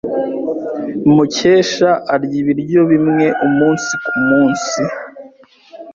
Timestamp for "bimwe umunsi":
2.91-3.91